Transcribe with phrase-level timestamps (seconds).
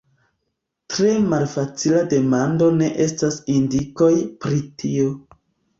[0.93, 4.13] Tre malfacila demando ne estas indikoj
[4.45, 5.17] pri tio.